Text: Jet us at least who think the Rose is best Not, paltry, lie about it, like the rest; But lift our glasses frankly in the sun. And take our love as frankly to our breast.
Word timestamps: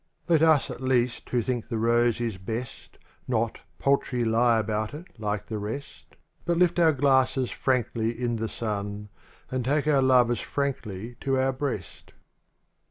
Jet 0.27 0.41
us 0.41 0.71
at 0.71 0.81
least 0.81 1.29
who 1.29 1.43
think 1.43 1.67
the 1.67 1.77
Rose 1.77 2.19
is 2.19 2.39
best 2.39 2.97
Not, 3.27 3.59
paltry, 3.77 4.23
lie 4.25 4.57
about 4.57 4.95
it, 4.95 5.05
like 5.19 5.45
the 5.45 5.59
rest; 5.59 6.15
But 6.43 6.57
lift 6.57 6.79
our 6.79 6.91
glasses 6.91 7.51
frankly 7.51 8.09
in 8.19 8.37
the 8.37 8.49
sun. 8.49 9.09
And 9.51 9.63
take 9.63 9.85
our 9.85 10.01
love 10.01 10.31
as 10.31 10.39
frankly 10.41 11.17
to 11.19 11.37
our 11.37 11.53
breast. 11.53 12.13